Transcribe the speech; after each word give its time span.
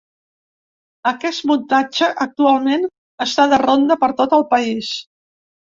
Aquest 1.11 1.45
muntatge 1.51 2.09
actualment 2.27 2.89
està 3.29 3.49
de 3.55 3.61
ronda 3.67 4.03
per 4.07 4.15
tot 4.23 4.39
el 4.41 4.49
país. 4.57 4.95